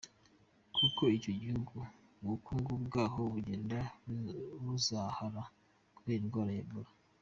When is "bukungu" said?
2.29-2.71